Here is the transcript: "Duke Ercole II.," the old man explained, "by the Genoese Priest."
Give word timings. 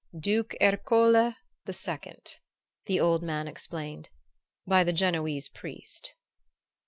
"Duke 0.19 0.55
Ercole 0.59 1.35
II.," 1.67 2.17
the 2.87 2.99
old 2.99 3.21
man 3.21 3.47
explained, 3.47 4.09
"by 4.65 4.83
the 4.83 4.91
Genoese 4.93 5.47
Priest." 5.47 6.15